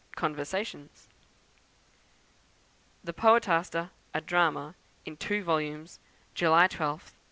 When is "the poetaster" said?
3.03-3.91